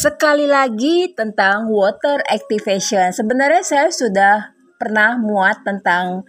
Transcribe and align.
Sekali 0.00 0.48
lagi 0.48 1.12
tentang 1.12 1.68
water 1.68 2.24
activation. 2.24 3.12
Sebenarnya 3.12 3.60
saya 3.60 3.92
sudah 3.92 4.56
pernah 4.80 5.20
muat 5.20 5.60
tentang 5.60 6.24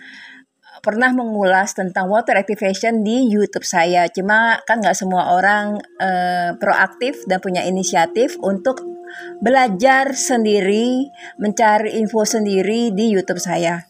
pernah 0.83 1.15
mengulas 1.15 1.71
tentang 1.71 2.11
water 2.11 2.35
activation 2.35 2.99
di 2.99 3.31
YouTube 3.31 3.63
saya. 3.63 4.11
Cuma 4.11 4.59
kan 4.67 4.83
nggak 4.83 4.91
semua 4.91 5.39
orang 5.39 5.79
uh, 6.03 6.51
proaktif 6.59 7.23
dan 7.31 7.39
punya 7.39 7.63
inisiatif 7.63 8.35
untuk 8.43 8.83
belajar 9.39 10.19
sendiri, 10.19 11.07
mencari 11.39 11.95
info 11.95 12.27
sendiri 12.27 12.91
di 12.91 13.15
YouTube 13.15 13.39
saya. 13.39 13.87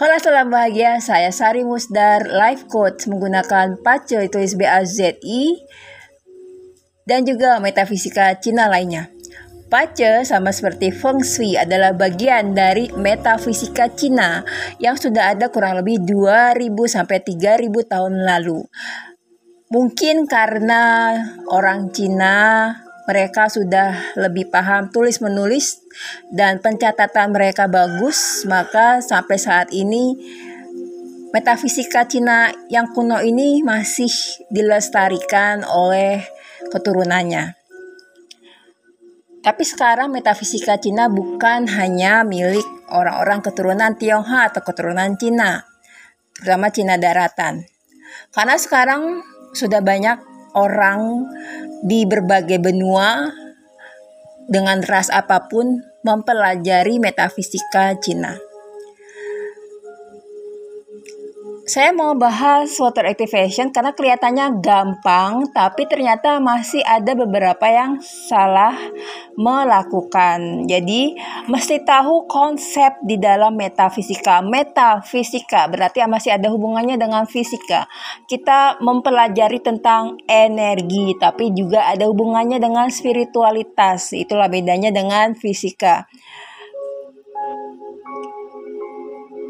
Halo 0.00 0.16
salam 0.16 0.48
bahagia, 0.48 0.96
saya 1.04 1.28
Sari 1.28 1.68
Musdar, 1.68 2.32
life 2.32 2.64
coach 2.72 3.04
menggunakan 3.04 3.76
Pace 3.84 4.16
itu 4.24 4.40
SBAZI 4.40 5.60
dan 7.10 7.26
juga 7.26 7.58
metafisika 7.58 8.38
Cina 8.38 8.70
lainnya. 8.70 9.10
Pace 9.70 10.26
sama 10.26 10.50
seperti 10.54 10.94
Feng 10.94 11.22
Shui 11.22 11.58
adalah 11.58 11.94
bagian 11.94 12.54
dari 12.54 12.90
metafisika 12.94 13.90
Cina 13.90 14.42
yang 14.82 14.94
sudah 14.94 15.34
ada 15.34 15.50
kurang 15.50 15.78
lebih 15.82 16.02
2000 16.06 16.74
sampai 16.86 17.22
3000 17.22 17.70
tahun 17.86 18.14
lalu. 18.26 18.66
Mungkin 19.70 20.26
karena 20.26 21.14
orang 21.50 21.94
Cina 21.94 22.74
mereka 23.06 23.46
sudah 23.46 24.18
lebih 24.18 24.50
paham 24.50 24.90
tulis 24.90 25.22
menulis 25.22 25.82
dan 26.34 26.58
pencatatan 26.58 27.30
mereka 27.30 27.70
bagus, 27.70 28.42
maka 28.50 28.98
sampai 28.98 29.38
saat 29.38 29.70
ini 29.70 30.18
metafisika 31.30 32.06
Cina 32.10 32.50
yang 32.66 32.90
kuno 32.90 33.22
ini 33.22 33.62
masih 33.62 34.10
dilestarikan 34.50 35.62
oleh 35.62 36.26
keturunannya. 36.70 37.54
Tapi 39.40 39.64
sekarang 39.64 40.12
metafisika 40.12 40.76
Cina 40.76 41.08
bukan 41.08 41.64
hanya 41.80 42.26
milik 42.28 42.66
orang-orang 42.92 43.40
keturunan 43.40 43.96
Tionghoa 43.96 44.52
atau 44.52 44.60
keturunan 44.60 45.16
Cina, 45.16 45.64
terutama 46.36 46.68
Cina 46.68 47.00
daratan. 47.00 47.64
Karena 48.36 48.60
sekarang 48.60 49.24
sudah 49.56 49.80
banyak 49.80 50.20
orang 50.52 51.24
di 51.80 52.04
berbagai 52.04 52.60
benua 52.60 53.32
dengan 54.44 54.84
ras 54.84 55.08
apa 55.08 55.48
pun 55.48 55.80
mempelajari 56.04 57.00
metafisika 57.00 57.96
Cina. 57.96 58.49
Saya 61.70 61.94
mau 61.94 62.18
bahas 62.18 62.74
water 62.82 63.06
activation 63.06 63.70
karena 63.70 63.94
kelihatannya 63.94 64.58
gampang, 64.58 65.54
tapi 65.54 65.86
ternyata 65.86 66.42
masih 66.42 66.82
ada 66.82 67.14
beberapa 67.14 67.62
yang 67.70 68.02
salah 68.02 68.74
melakukan. 69.38 70.66
Jadi, 70.66 71.14
mesti 71.46 71.86
tahu 71.86 72.26
konsep 72.26 72.98
di 73.06 73.22
dalam 73.22 73.54
metafisika. 73.54 74.42
Metafisika 74.42 75.70
berarti 75.70 76.02
masih 76.10 76.34
ada 76.34 76.50
hubungannya 76.50 76.98
dengan 76.98 77.22
fisika. 77.30 77.86
Kita 78.26 78.82
mempelajari 78.82 79.62
tentang 79.62 80.18
energi, 80.26 81.14
tapi 81.22 81.54
juga 81.54 81.86
ada 81.86 82.10
hubungannya 82.10 82.58
dengan 82.58 82.90
spiritualitas. 82.90 84.10
Itulah 84.10 84.50
bedanya 84.50 84.90
dengan 84.90 85.38
fisika. 85.38 86.10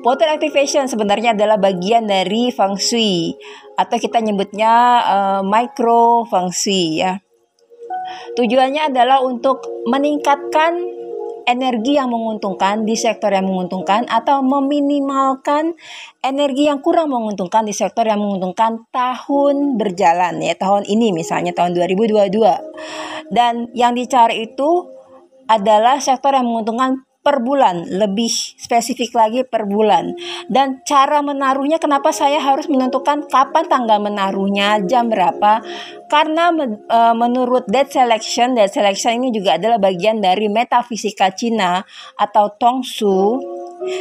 Water 0.01 0.33
activation 0.33 0.89
sebenarnya 0.89 1.37
adalah 1.37 1.61
bagian 1.61 2.09
dari 2.09 2.49
feng 2.49 2.81
shui 2.81 3.37
atau 3.77 3.97
kita 4.01 4.25
nyebutnya 4.25 4.73
uh, 5.05 5.41
micro 5.45 6.25
feng 6.25 6.49
shui 6.49 7.05
ya. 7.05 7.21
Tujuannya 8.33 8.91
adalah 8.91 9.21
untuk 9.21 9.61
meningkatkan 9.85 11.01
energi 11.45 12.01
yang 12.01 12.09
menguntungkan 12.09 12.89
di 12.89 12.97
sektor 12.97 13.29
yang 13.29 13.45
menguntungkan 13.45 14.09
atau 14.09 14.41
meminimalkan 14.41 15.77
energi 16.25 16.71
yang 16.71 16.81
kurang 16.81 17.13
menguntungkan 17.13 17.67
di 17.67 17.75
sektor 17.75 18.07
yang 18.07 18.23
menguntungkan 18.23 18.87
tahun 18.95 19.77
berjalan 19.77 20.41
ya 20.41 20.55
tahun 20.55 20.87
ini 20.87 21.11
misalnya 21.11 21.51
tahun 21.51 21.75
2022 21.75 23.35
dan 23.35 23.67
yang 23.75 23.99
dicari 23.99 24.47
itu 24.47 24.87
adalah 25.51 25.99
sektor 25.99 26.31
yang 26.31 26.47
menguntungkan 26.47 27.03
per 27.21 27.45
bulan, 27.45 27.85
lebih 27.85 28.33
spesifik 28.57 29.13
lagi 29.13 29.45
per 29.45 29.69
bulan. 29.69 30.17
Dan 30.49 30.81
cara 30.89 31.21
menaruhnya 31.21 31.77
kenapa 31.77 32.17
saya 32.17 32.41
harus 32.41 32.65
menentukan 32.65 33.29
kapan 33.29 33.69
tanggal 33.69 34.01
menaruhnya, 34.01 34.81
jam 34.89 35.13
berapa? 35.13 35.61
Karena 36.09 36.49
e, 36.89 37.01
menurut 37.13 37.69
dead 37.69 37.93
selection, 37.93 38.57
dead 38.57 38.73
selection 38.73 39.21
ini 39.21 39.37
juga 39.37 39.61
adalah 39.61 39.77
bagian 39.77 40.25
dari 40.25 40.49
metafisika 40.49 41.29
Cina 41.37 41.85
atau 42.17 42.57
Tongsu. 42.57 43.37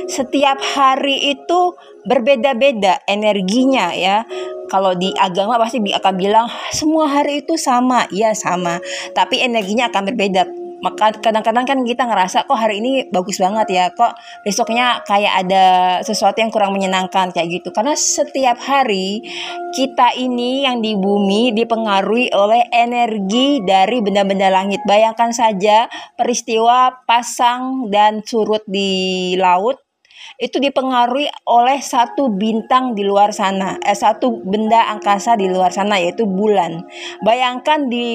Setiap 0.07 0.59
hari 0.75 1.35
itu 1.35 1.75
berbeda-beda 2.07 3.03
energinya 3.03 3.91
ya. 3.91 4.23
Kalau 4.69 4.93
di 4.95 5.11
agama 5.17 5.57
pasti 5.57 5.81
akan 5.81 6.13
bilang 6.15 6.45
semua 6.69 7.09
hari 7.09 7.43
itu 7.43 7.59
sama, 7.59 8.07
ya 8.13 8.31
sama. 8.31 8.79
Tapi 9.11 9.43
energinya 9.43 9.89
akan 9.89 10.13
berbeda 10.13 10.68
maka 10.79 11.11
kadang-kadang 11.19 11.67
kan 11.67 11.79
kita 11.83 12.07
ngerasa 12.07 12.47
kok 12.47 12.55
hari 12.55 12.79
ini 12.79 13.11
bagus 13.11 13.39
banget 13.39 13.67
ya 13.71 13.85
kok 13.91 14.15
besoknya 14.47 15.03
kayak 15.03 15.45
ada 15.45 15.65
sesuatu 16.07 16.39
yang 16.39 16.51
kurang 16.51 16.71
menyenangkan 16.71 17.35
kayak 17.35 17.59
gitu. 17.59 17.75
Karena 17.75 17.93
setiap 17.97 18.55
hari 18.63 19.19
kita 19.75 20.15
ini 20.15 20.63
yang 20.63 20.79
di 20.79 20.95
bumi 20.95 21.51
dipengaruhi 21.51 22.31
oleh 22.31 22.63
energi 22.71 23.59
dari 23.63 23.99
benda-benda 23.99 24.47
langit. 24.47 24.79
Bayangkan 24.87 25.35
saja 25.35 25.91
peristiwa 26.15 27.03
pasang 27.03 27.91
dan 27.91 28.23
surut 28.23 28.63
di 28.63 29.35
laut 29.35 29.88
itu 30.39 30.55
dipengaruhi 30.55 31.27
oleh 31.51 31.83
satu 31.83 32.31
bintang 32.31 32.95
di 32.95 33.03
luar 33.03 33.35
sana, 33.35 33.75
eh, 33.83 33.91
satu 33.91 34.39
benda 34.39 34.87
angkasa 34.87 35.35
di 35.35 35.51
luar 35.51 35.75
sana 35.75 35.99
yaitu 35.99 36.23
bulan. 36.23 36.87
Bayangkan 37.19 37.91
di 37.91 38.07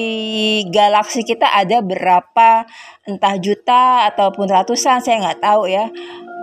galaksi 0.73 1.21
kita 1.21 1.45
ada 1.53 1.85
berapa 1.85 2.65
entah 3.05 3.37
juta 3.37 4.09
ataupun 4.09 4.49
ratusan 4.49 5.05
saya 5.05 5.21
nggak 5.21 5.39
tahu 5.45 5.69
ya 5.69 5.93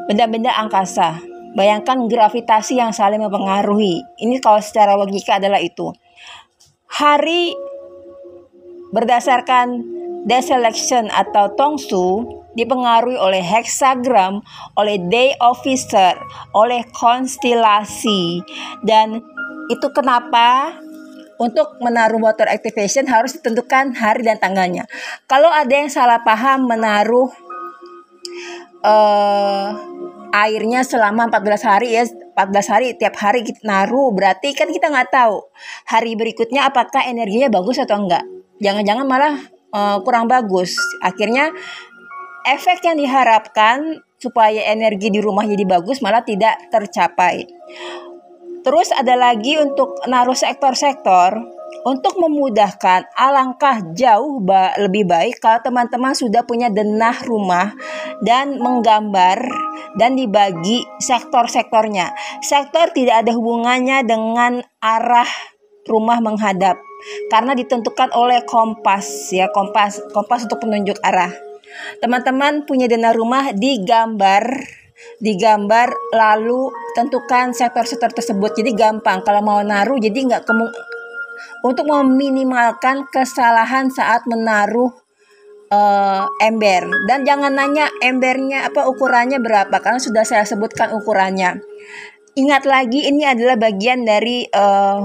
benda-benda 0.07 0.55
angkasa. 0.55 1.19
Bayangkan 1.59 2.07
gravitasi 2.07 2.79
yang 2.79 2.95
saling 2.95 3.21
mempengaruhi. 3.21 4.07
Ini 4.23 4.41
kalau 4.41 4.63
secara 4.63 4.97
logika 4.97 5.37
adalah 5.37 5.61
itu. 5.61 5.93
Hari 6.89 7.53
berdasarkan 8.95 9.83
deselection 10.25 11.11
atau 11.11 11.53
tongsu 11.59 12.41
dipengaruhi 12.53 13.17
oleh 13.17 13.41
hexagram, 13.41 14.45
oleh 14.77 15.01
day 15.09 15.33
officer, 15.41 16.17
oleh 16.53 16.85
konstelasi. 16.93 18.45
Dan 18.85 19.21
itu 19.71 19.87
kenapa 19.95 20.77
untuk 21.41 21.81
menaruh 21.83 22.23
water 22.23 22.47
activation 22.47 23.09
harus 23.11 23.35
ditentukan 23.35 23.97
hari 23.99 24.23
dan 24.23 24.39
tanggalnya. 24.39 24.87
Kalau 25.27 25.51
ada 25.51 25.73
yang 25.73 25.91
salah 25.91 26.23
paham 26.23 26.71
menaruh 26.71 27.33
uh, 28.87 29.69
airnya 30.33 30.83
selama 30.83 31.29
14 31.29 31.69
hari 31.69 31.89
ya 31.93 32.05
14 32.09 32.73
hari 32.73 32.87
tiap 32.97 33.15
hari 33.21 33.45
kita 33.45 33.61
naruh 33.69 34.09
berarti 34.17 34.57
kan 34.57 34.73
kita 34.73 34.89
nggak 34.89 35.13
tahu 35.13 35.45
hari 35.85 36.17
berikutnya 36.17 36.65
apakah 36.65 37.05
energinya 37.05 37.53
bagus 37.53 37.77
atau 37.77 38.01
enggak 38.01 38.25
jangan-jangan 38.65 39.05
malah 39.05 39.37
uh, 39.77 40.01
kurang 40.01 40.27
bagus 40.27 40.73
akhirnya 41.05 41.53
efek 42.47 42.83
yang 42.87 42.99
diharapkan 42.99 44.03
supaya 44.23 44.71
energi 44.71 45.11
di 45.11 45.19
rumah 45.19 45.43
jadi 45.43 45.67
bagus 45.67 45.99
malah 45.99 46.23
tidak 46.23 46.55
tercapai. 46.71 47.47
Terus 48.63 48.95
ada 48.95 49.19
lagi 49.19 49.59
untuk 49.59 49.99
naruh 50.07 50.39
sektor-sektor 50.39 51.35
untuk 51.83 52.15
memudahkan 52.15 53.11
alangkah 53.19 53.83
jauh 53.91 54.39
ba 54.39 54.71
lebih 54.79 55.03
baik 55.03 55.43
kalau 55.43 55.59
teman-teman 55.67 56.15
sudah 56.15 56.47
punya 56.47 56.71
denah 56.71 57.27
rumah 57.27 57.75
dan 58.23 58.63
menggambar 58.63 59.43
dan 59.99 60.15
dibagi 60.15 60.87
sektor-sektornya. 61.03 62.15
Sektor 62.39 62.95
tidak 62.95 63.27
ada 63.27 63.35
hubungannya 63.35 64.07
dengan 64.07 64.63
arah 64.79 65.29
rumah 65.91 66.23
menghadap 66.23 66.79
karena 67.35 67.59
ditentukan 67.59 68.15
oleh 68.15 68.47
kompas 68.47 69.35
ya 69.35 69.51
kompas 69.51 69.99
kompas 70.15 70.47
untuk 70.47 70.63
penunjuk 70.63 71.03
arah. 71.03 71.52
Teman-teman 72.01 72.67
punya 72.69 72.91
dana 72.91 73.15
rumah 73.15 73.53
digambar 73.55 74.45
digambar 75.19 75.91
lalu 76.15 76.71
tentukan 76.95 77.51
sektor-sektor 77.55 78.15
tersebut. 78.15 78.55
Jadi 78.55 78.71
gampang 78.75 79.23
kalau 79.27 79.43
mau 79.43 79.61
naruh 79.63 79.99
jadi 79.99 80.15
nggak 80.15 80.45
kemu 80.47 80.69
untuk 81.63 81.87
meminimalkan 81.87 83.07
kesalahan 83.11 83.91
saat 83.91 84.27
menaruh 84.27 84.91
uh, 85.71 86.27
ember. 86.43 86.87
Dan 87.07 87.23
jangan 87.23 87.55
nanya 87.55 87.89
embernya 88.03 88.71
apa 88.71 88.87
ukurannya 88.91 89.39
berapa 89.39 89.73
karena 89.79 90.01
sudah 90.03 90.25
saya 90.27 90.45
sebutkan 90.47 90.95
ukurannya. 90.95 91.63
Ingat 92.33 92.65
lagi 92.65 93.13
ini 93.13 93.29
adalah 93.29 93.61
bagian 93.61 94.09
dari 94.09 94.49
uh, 94.49 95.05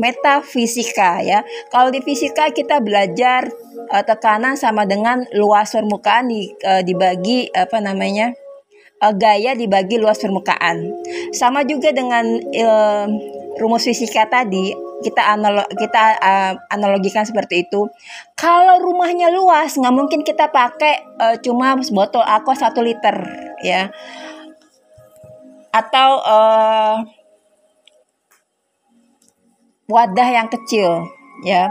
metafisika 0.00 1.20
ya. 1.20 1.44
Kalau 1.68 1.92
di 1.92 2.00
fisika 2.00 2.48
kita 2.48 2.80
belajar 2.80 3.52
uh, 3.92 4.00
tekanan 4.00 4.56
sama 4.56 4.88
dengan 4.88 5.28
luas 5.36 5.76
permukaan 5.76 6.32
di, 6.32 6.48
uh, 6.64 6.80
dibagi 6.80 7.52
apa 7.52 7.84
namanya? 7.84 8.32
Uh, 9.04 9.12
gaya 9.12 9.52
dibagi 9.52 10.00
luas 10.00 10.16
permukaan. 10.16 10.88
Sama 11.36 11.68
juga 11.68 11.92
dengan 11.92 12.24
uh, 12.40 13.06
rumus 13.60 13.84
fisika 13.84 14.24
tadi 14.24 14.72
kita 15.00 15.32
analog 15.32 15.64
kita 15.80 16.04
uh, 16.20 16.52
analogikan 16.68 17.24
seperti 17.24 17.64
itu. 17.64 17.88
Kalau 18.36 18.76
rumahnya 18.84 19.32
luas, 19.32 19.76
nggak 19.76 19.94
mungkin 19.96 20.20
kita 20.20 20.52
pakai 20.52 21.00
uh, 21.16 21.36
cuma 21.40 21.76
botol 21.92 22.20
aqua 22.20 22.52
satu 22.52 22.84
liter, 22.84 23.16
ya. 23.64 23.88
Atau 25.72 26.20
uh, 26.20 27.00
wadah 29.90 30.28
yang 30.30 30.46
kecil, 30.46 31.10
ya. 31.42 31.66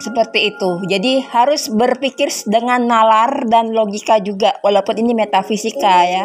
Seperti 0.00 0.52
itu. 0.52 0.84
Jadi 0.88 1.20
harus 1.32 1.68
berpikir 1.72 2.28
dengan 2.44 2.84
nalar 2.84 3.46
dan 3.48 3.72
logika 3.72 4.18
juga, 4.20 4.56
walaupun 4.64 5.00
ini 5.00 5.12
metafisika 5.12 5.96
ya. 6.04 6.24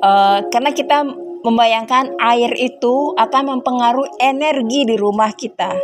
Uh, 0.00 0.44
karena 0.52 0.72
kita 0.76 1.04
membayangkan 1.46 2.18
air 2.18 2.52
itu 2.58 3.14
akan 3.16 3.56
mempengaruhi 3.56 4.10
energi 4.20 4.84
di 4.84 4.96
rumah 4.98 5.32
kita. 5.32 5.76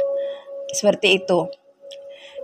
Seperti 0.72 1.22
itu. 1.22 1.48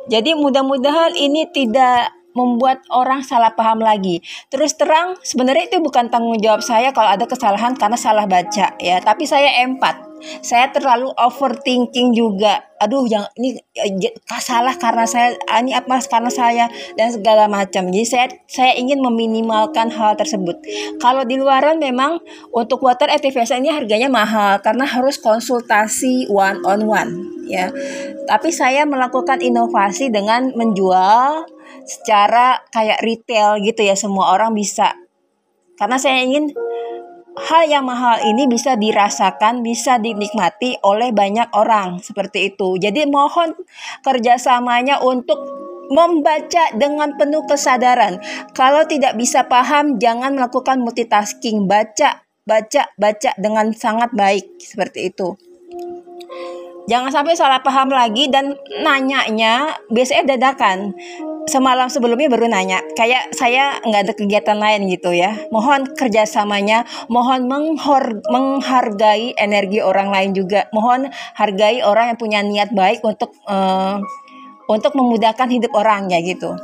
Jadi 0.08 0.32
mudah-mudahan 0.32 1.12
ini 1.20 1.44
tidak 1.52 2.16
membuat 2.32 2.80
orang 2.94 3.20
salah 3.26 3.52
paham 3.52 3.82
lagi. 3.82 4.24
Terus 4.48 4.72
terang 4.78 5.20
sebenarnya 5.20 5.68
itu 5.68 5.82
bukan 5.82 6.08
tanggung 6.08 6.38
jawab 6.40 6.64
saya 6.64 6.94
kalau 6.96 7.12
ada 7.12 7.28
kesalahan 7.28 7.74
karena 7.74 7.98
salah 7.98 8.24
baca 8.24 8.78
ya, 8.78 8.96
tapi 9.02 9.26
saya 9.26 9.66
empat 9.66 10.07
saya 10.41 10.70
terlalu 10.70 11.11
overthinking 11.15 12.15
juga. 12.15 12.65
Aduh 12.79 13.11
yang 13.11 13.26
ini 13.35 13.59
ya, 13.75 14.11
salah 14.38 14.75
karena 14.79 15.03
saya 15.03 15.35
ah, 15.50 15.59
ini 15.59 15.75
apa 15.75 15.99
karena 16.06 16.31
saya 16.31 16.65
dan 16.94 17.11
segala 17.11 17.50
macam. 17.50 17.91
Jadi 17.91 18.06
saya 18.06 18.26
saya 18.47 18.79
ingin 18.79 19.03
meminimalkan 19.03 19.91
hal 19.91 20.15
tersebut. 20.15 20.62
Kalau 21.03 21.26
di 21.26 21.35
luaran 21.38 21.82
memang 21.82 22.23
untuk 22.55 22.82
water 22.87 23.11
activation 23.11 23.67
ini 23.67 23.75
harganya 23.75 24.06
mahal 24.06 24.62
karena 24.62 24.87
harus 24.87 25.19
konsultasi 25.19 26.31
one 26.31 26.62
on 26.62 26.87
one 26.87 27.12
ya. 27.49 27.73
Tapi 28.29 28.55
saya 28.55 28.85
melakukan 28.85 29.43
inovasi 29.43 30.12
dengan 30.12 30.55
menjual 30.55 31.49
secara 31.88 32.61
kayak 32.69 33.00
retail 33.00 33.59
gitu 33.65 33.81
ya 33.82 33.97
semua 33.97 34.37
orang 34.37 34.53
bisa. 34.53 34.94
Karena 35.79 35.97
saya 35.97 36.26
ingin 36.26 36.53
hal 37.38 37.62
yang 37.70 37.87
mahal 37.87 38.19
ini 38.26 38.50
bisa 38.50 38.75
dirasakan, 38.75 39.62
bisa 39.62 39.96
dinikmati 40.02 40.79
oleh 40.82 41.14
banyak 41.14 41.55
orang 41.55 42.02
seperti 42.02 42.55
itu. 42.55 42.76
Jadi 42.76 43.06
mohon 43.06 43.55
kerjasamanya 44.02 45.00
untuk 45.00 45.38
membaca 45.88 46.69
dengan 46.76 47.17
penuh 47.17 47.49
kesadaran. 47.49 48.20
Kalau 48.52 48.85
tidak 48.85 49.17
bisa 49.17 49.49
paham, 49.49 49.96
jangan 49.96 50.37
melakukan 50.37 50.85
multitasking. 50.85 51.64
Baca, 51.64 52.29
baca, 52.44 52.82
baca 53.00 53.31
dengan 53.41 53.73
sangat 53.73 54.12
baik 54.12 54.61
seperti 54.61 55.08
itu. 55.08 55.47
Jangan 56.88 57.12
sampai 57.12 57.37
salah 57.37 57.61
paham 57.61 57.93
lagi 57.93 58.32
dan 58.32 58.56
nanyanya 58.81 59.76
biasanya 59.93 60.35
dadakan. 60.35 60.96
Semalam 61.44 61.88
sebelumnya 61.93 62.32
baru 62.32 62.49
nanya. 62.49 62.81
Kayak 62.96 63.32
saya 63.37 63.76
nggak 63.85 64.02
ada 64.08 64.12
kegiatan 64.17 64.56
lain 64.56 64.88
gitu 64.88 65.12
ya. 65.12 65.37
Mohon 65.52 65.93
kerjasamanya 65.93 66.88
mohon 67.12 67.44
menghargai 68.29 69.37
energi 69.37 69.85
orang 69.85 70.08
lain 70.08 70.32
juga. 70.32 70.69
Mohon 70.73 71.12
hargai 71.37 71.85
orang 71.85 72.12
yang 72.12 72.19
punya 72.20 72.40
niat 72.40 72.73
baik 72.73 73.05
untuk 73.05 73.37
uh, 73.44 74.00
untuk 74.69 74.93
memudahkan 74.96 75.49
hidup 75.49 75.73
orang 75.76 76.08
ya 76.08 76.20
gitu. 76.25 76.56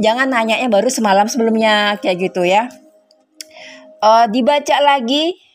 Jangan 0.00 0.28
nanyanya 0.28 0.68
baru 0.68 0.88
semalam 0.88 1.28
sebelumnya 1.28 2.00
kayak 2.00 2.32
gitu 2.32 2.44
ya. 2.48 2.68
Uh, 4.04 4.28
dibaca 4.28 4.76
lagi 4.84 5.45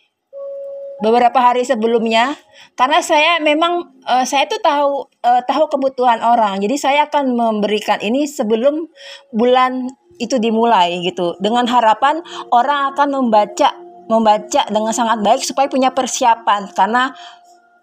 beberapa 1.02 1.42
hari 1.42 1.66
sebelumnya 1.66 2.38
karena 2.78 3.02
saya 3.02 3.42
memang 3.42 3.90
uh, 4.06 4.24
saya 4.24 4.46
tuh 4.46 4.62
tahu 4.62 5.10
uh, 5.26 5.42
tahu 5.44 5.68
kebutuhan 5.68 6.22
orang. 6.22 6.62
Jadi 6.62 6.76
saya 6.78 7.10
akan 7.10 7.36
memberikan 7.36 8.00
ini 8.00 8.30
sebelum 8.30 8.88
bulan 9.34 9.90
itu 10.22 10.38
dimulai 10.38 11.02
gitu. 11.02 11.36
Dengan 11.42 11.66
harapan 11.66 12.22
orang 12.54 12.94
akan 12.94 13.08
membaca 13.18 13.74
membaca 14.06 14.62
dengan 14.70 14.94
sangat 14.94 15.20
baik 15.26 15.42
supaya 15.42 15.68
punya 15.68 15.90
persiapan. 15.92 16.70
Karena 16.72 17.10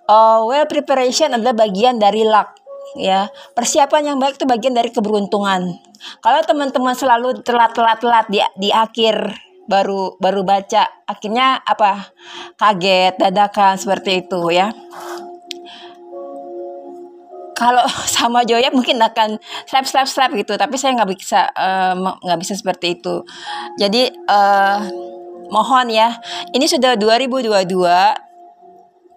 uh, 0.06 0.47
well 0.47 0.65
preparation 0.70 1.35
adalah 1.35 1.59
bagian 1.59 1.99
dari 1.99 2.23
luck 2.23 2.55
ya. 2.94 3.26
Persiapan 3.53 4.15
yang 4.15 4.19
baik 4.23 4.38
itu 4.38 4.47
bagian 4.47 4.73
dari 4.79 4.94
keberuntungan. 4.94 5.75
Kalau 6.23 6.41
teman-teman 6.47 6.94
selalu 6.94 7.43
telat-telat-telat 7.43 8.31
di 8.31 8.38
di 8.55 8.70
akhir 8.70 9.47
baru 9.69 10.17
baru 10.17 10.43
baca. 10.43 10.88
Akhirnya 11.05 11.61
apa? 11.61 12.11
Kaget 12.56 13.20
dadakan 13.20 13.76
seperti 13.76 14.26
itu 14.26 14.41
ya. 14.50 14.73
Kalau 17.55 17.85
sama 18.17 18.43
Joya 18.49 18.73
mungkin 18.73 18.99
akan 18.99 19.37
slap 19.69 19.85
slap 19.85 20.09
slap 20.09 20.32
gitu 20.32 20.56
tapi 20.56 20.81
saya 20.81 20.97
nggak 20.97 21.11
bisa 21.12 21.53
eh, 21.53 21.94
nggak 22.00 22.38
uh, 22.38 22.41
bisa 22.41 22.56
seperti 22.56 22.99
itu. 22.99 23.23
Jadi 23.76 24.09
uh, 24.26 24.81
mohon 25.53 25.93
ya 25.93 26.17
ini 26.56 26.65
sudah 26.65 26.97
2022 26.97 27.69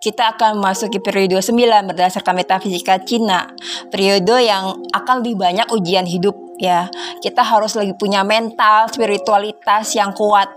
kita 0.01 0.33
akan 0.33 0.57
memasuki 0.57 0.97
periode 0.97 1.37
9 1.37 1.53
berdasarkan 1.93 2.33
metafisika 2.33 2.97
Cina 3.05 3.45
periode 3.93 4.33
yang 4.41 4.81
akan 4.89 5.21
lebih 5.21 5.37
banyak 5.37 5.69
ujian 5.69 6.09
hidup 6.09 6.33
ya 6.61 6.85
kita 7.25 7.41
harus 7.41 7.73
lagi 7.73 7.97
punya 7.97 8.21
mental 8.21 8.85
spiritualitas 8.93 9.97
yang 9.97 10.13
kuat. 10.13 10.53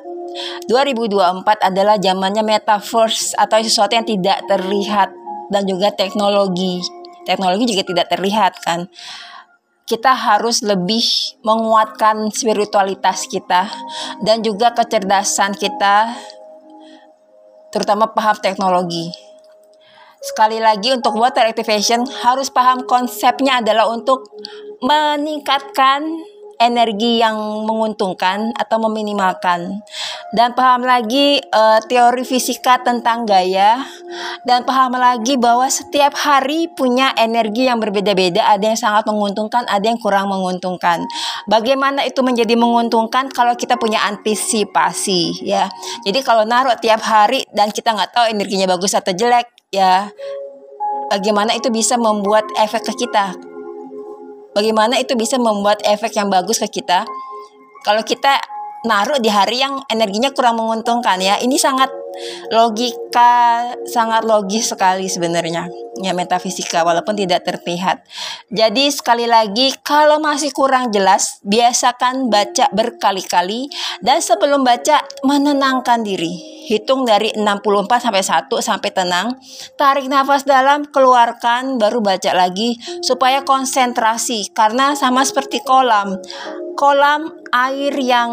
2024 0.69 1.71
adalah 1.73 1.97
zamannya 1.97 2.45
metaverse 2.45 3.39
atau 3.39 3.63
sesuatu 3.65 3.97
yang 3.97 4.05
tidak 4.05 4.45
terlihat 4.45 5.09
dan 5.49 5.65
juga 5.65 5.89
teknologi. 5.95 6.85
Teknologi 7.25 7.65
juga 7.73 7.85
tidak 7.89 8.07
terlihat 8.13 8.53
kan? 8.61 8.91
Kita 9.85 10.17
harus 10.17 10.65
lebih 10.65 11.05
menguatkan 11.45 12.33
spiritualitas 12.33 13.29
kita 13.29 13.69
dan 14.25 14.41
juga 14.41 14.73
kecerdasan 14.73 15.57
kita 15.57 16.13
terutama 17.69 18.11
paham 18.13 18.37
teknologi. 18.41 19.13
Sekali 20.25 20.57
lagi 20.57 20.89
untuk 20.89 21.21
water 21.21 21.45
activation 21.45 22.01
harus 22.25 22.49
paham 22.49 22.89
konsepnya 22.89 23.61
adalah 23.61 23.93
untuk 23.93 24.25
meningkatkan 24.85 26.05
energi 26.61 27.19
yang 27.19 27.37
menguntungkan 27.67 28.55
atau 28.55 28.79
meminimalkan. 28.87 29.83
Dan 30.35 30.55
paham 30.55 30.83
lagi 30.83 31.39
uh, 31.39 31.79
teori 31.87 32.23
fisika 32.27 32.83
tentang 32.83 33.27
gaya. 33.27 33.81
Dan 34.47 34.67
paham 34.67 34.99
lagi 34.99 35.39
bahwa 35.41 35.67
setiap 35.67 36.15
hari 36.15 36.71
punya 36.75 37.15
energi 37.17 37.67
yang 37.67 37.79
berbeda-beda. 37.79 38.45
Ada 38.55 38.75
yang 38.75 38.79
sangat 38.79 39.05
menguntungkan 39.09 39.67
ada 39.67 39.83
yang 39.87 39.99
kurang 39.99 40.31
menguntungkan. 40.31 41.03
Bagaimana 41.47 42.03
itu 42.07 42.23
menjadi 42.23 42.55
menguntungkan 42.55 43.31
kalau 43.31 43.55
kita 43.55 43.79
punya 43.79 44.03
antisipasi 44.07 45.45
ya? 45.47 45.71
Jadi 46.03 46.23
kalau 46.23 46.47
naruh 46.47 46.79
tiap 46.79 47.03
hari 47.03 47.47
dan 47.51 47.71
kita 47.71 47.95
nggak 47.95 48.11
tahu 48.15 48.27
energinya 48.31 48.71
bagus 48.71 48.95
atau 48.95 49.11
jelek 49.15 49.49
ya 49.75 50.07
bagaimana 51.11 51.51
itu 51.59 51.67
bisa 51.71 51.99
membuat 51.99 52.47
efek 52.63 52.87
ke 52.87 53.07
kita 53.07 53.35
bagaimana 54.55 54.97
itu 55.03 55.19
bisa 55.19 55.37
membuat 55.37 55.83
efek 55.85 56.15
yang 56.17 56.31
bagus 56.31 56.63
ke 56.63 56.81
kita. 56.81 57.05
Kalau 57.85 58.01
kita 58.01 58.41
naruh 58.89 59.21
di 59.21 59.29
hari 59.29 59.61
yang 59.61 59.83
energinya 59.91 60.33
kurang 60.33 60.61
menguntungkan 60.61 61.21
ya 61.21 61.37
ini 61.41 61.57
sangat 61.61 61.89
logika 62.51 63.73
sangat 63.89 64.25
logis 64.25 64.71
sekali 64.71 65.07
sebenarnya 65.07 65.69
ya 66.03 66.11
metafisika 66.11 66.83
walaupun 66.83 67.15
tidak 67.15 67.47
terlihat 67.47 68.03
jadi 68.51 68.91
sekali 68.91 69.31
lagi 69.31 69.75
kalau 69.87 70.19
masih 70.19 70.51
kurang 70.51 70.91
jelas 70.91 71.39
biasakan 71.47 72.29
baca 72.29 72.71
berkali-kali 72.75 73.71
dan 74.03 74.19
sebelum 74.19 74.67
baca 74.67 75.03
menenangkan 75.23 76.03
diri 76.03 76.55
hitung 76.65 77.05
dari 77.05 77.29
64 77.37 78.09
sampai 78.09 78.25
1 78.25 78.49
sampai 78.49 78.91
tenang. 78.91 79.37
Tarik 79.77 80.09
nafas 80.09 80.49
dalam, 80.49 80.89
keluarkan, 80.89 81.77
baru 81.77 82.01
baca 82.01 82.33
lagi 82.33 82.81
supaya 83.05 83.45
konsentrasi 83.45 84.51
karena 84.57 84.97
sama 84.97 85.23
seperti 85.29 85.61
kolam. 85.61 86.17
Kolam 86.75 87.31
air 87.55 87.95
yang 88.03 88.31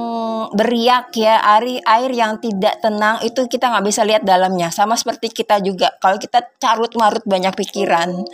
beriak 0.58 1.14
ya, 1.14 1.38
air 1.58 1.78
air 1.86 2.12
yang 2.12 2.42
tidak 2.42 2.82
tenang 2.82 3.22
itu 3.22 3.46
kita 3.46 3.70
nggak 3.70 3.86
bisa 3.86 4.02
lihat 4.02 4.26
dalamnya. 4.26 4.74
Sama 4.74 4.98
seperti 4.98 5.30
kita 5.30 5.62
juga. 5.62 5.94
Kalau 6.02 6.18
kita 6.18 6.42
carut 6.58 6.90
marut 6.98 7.22
banyak 7.24 7.54
pikiran, 7.54 8.26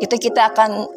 itu 0.00 0.14
kita 0.16 0.56
akan 0.56 0.88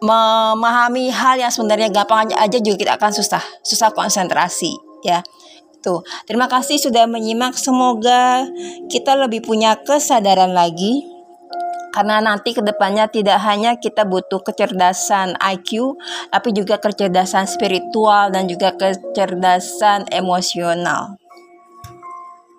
memahami 0.00 1.08
hal 1.12 1.40
yang 1.40 1.52
sebenarnya 1.52 1.88
gampang 1.88 2.28
aja 2.32 2.58
juga 2.60 2.76
kita 2.76 2.92
akan 3.00 3.12
susah, 3.16 3.44
susah 3.64 3.92
konsentrasi 3.96 4.76
ya 5.04 5.24
gitu. 5.86 6.02
Terima 6.26 6.50
kasih 6.50 6.82
sudah 6.82 7.06
menyimak. 7.06 7.54
Semoga 7.54 8.42
kita 8.90 9.14
lebih 9.14 9.46
punya 9.46 9.78
kesadaran 9.78 10.50
lagi 10.50 11.15
karena 11.96 12.20
nanti 12.20 12.52
ke 12.52 12.60
depannya 12.60 13.08
tidak 13.08 13.40
hanya 13.40 13.80
kita 13.80 14.04
butuh 14.04 14.44
kecerdasan 14.44 15.32
IQ, 15.40 15.96
tapi 16.28 16.52
juga 16.52 16.76
kecerdasan 16.76 17.48
spiritual 17.48 18.28
dan 18.28 18.44
juga 18.44 18.76
kecerdasan 18.76 20.04
emosional. 20.12 21.16